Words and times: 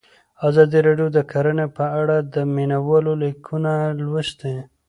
ازادي 0.47 0.79
راډیو 0.87 1.07
د 1.17 1.19
کرهنه 1.31 1.65
په 1.77 1.85
اړه 2.01 2.17
د 2.33 2.35
مینه 2.53 2.77
والو 2.87 3.13
لیکونه 3.23 3.71
لوستي. 4.03 4.55